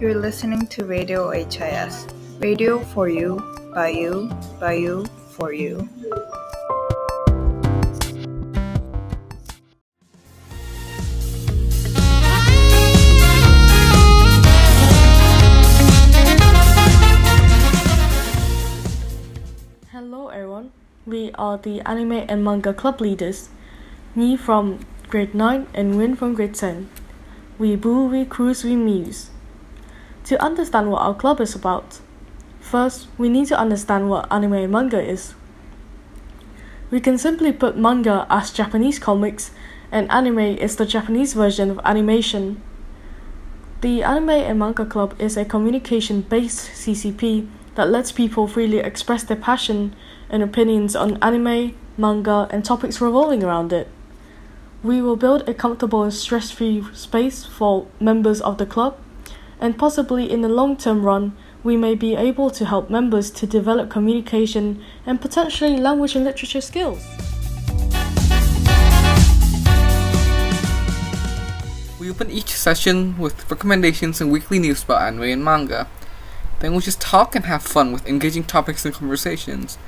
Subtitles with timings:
[0.00, 2.06] You're listening to Radio HIS.
[2.38, 3.42] Radio for you,
[3.74, 4.30] by you,
[4.60, 5.88] by you, for you.
[19.90, 20.70] Hello everyone,
[21.06, 23.48] we are the anime and manga club leaders.
[24.14, 24.78] Nhi from
[25.08, 26.88] grade 9 and Nguyen from grade 10.
[27.58, 29.30] We boo, we cruise, we muse.
[30.28, 32.00] To understand what our club is about,
[32.60, 35.32] first we need to understand what anime and manga is.
[36.90, 39.52] We can simply put manga as Japanese comics
[39.90, 42.60] and anime is the Japanese version of animation.
[43.80, 49.22] The Anime and Manga Club is a communication based CCP that lets people freely express
[49.22, 49.96] their passion
[50.28, 53.88] and opinions on anime, manga, and topics revolving around it.
[54.82, 58.98] We will build a comfortable and stress free space for members of the club,
[59.60, 63.46] and possibly in the long term run, we may be able to help members to
[63.46, 67.04] develop communication and potentially language and literature skills.
[71.98, 75.88] We open each session with recommendations and weekly news about anime and manga.
[76.60, 79.78] Then we just talk and have fun with engaging topics and conversations,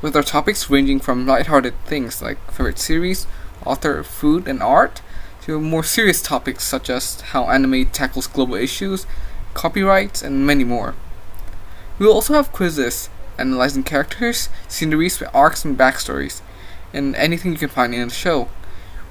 [0.00, 3.26] with our topics ranging from lighthearted things like favorite series,
[3.64, 5.02] author, food, and art,
[5.46, 9.06] to more serious topics such as how anime tackles global issues,
[9.54, 10.96] copyrights, and many more.
[12.00, 13.08] We will also have quizzes,
[13.38, 16.42] analyzing characters, sceneries, arcs, and backstories,
[16.92, 18.48] and anything you can find in the show.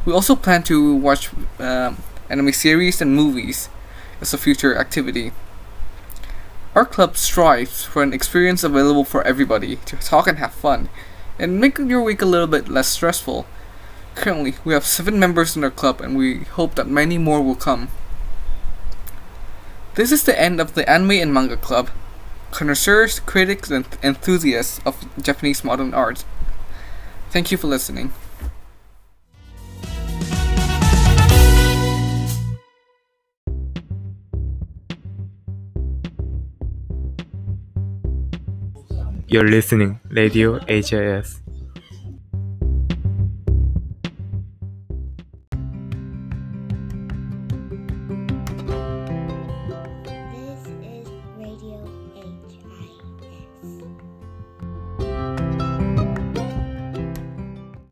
[0.04, 3.70] We also plan to watch um, anime series and movies
[4.20, 5.32] as a future activity.
[6.76, 10.90] Our club strives for an experience available for everybody to talk and have fun,
[11.40, 13.48] and make your week a little bit less stressful.
[14.16, 17.56] Currently, we have seven members in our club, and we hope that many more will
[17.56, 17.90] come.
[19.96, 21.90] This is the end of the Anime and Manga Club.
[22.52, 26.24] Connoisseurs, critics, and enthusiasts of Japanese modern art.
[27.30, 28.14] Thank you for listening.
[39.28, 41.45] You're listening Radio HIS.